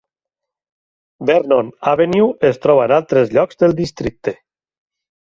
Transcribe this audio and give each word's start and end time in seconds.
Vernon 1.31 1.69
Avenue 1.93 2.33
es 2.51 2.59
troba 2.65 2.89
en 2.89 2.97
altres 2.99 3.39
llocs 3.39 3.63
del 3.65 3.81
districte. 3.85 4.39